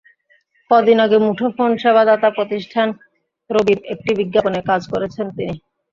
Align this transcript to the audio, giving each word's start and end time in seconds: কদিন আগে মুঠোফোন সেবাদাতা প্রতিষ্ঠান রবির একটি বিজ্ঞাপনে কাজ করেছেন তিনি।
কদিন 0.71 0.97
আগে 0.99 1.17
মুঠোফোন 1.19 1.71
সেবাদাতা 1.77 2.29
প্রতিষ্ঠান 2.31 2.87
রবির 3.49 3.79
একটি 3.93 4.11
বিজ্ঞাপনে 4.19 4.59
কাজ 4.69 4.81
করেছেন 4.93 5.25
তিনি। 5.37 5.55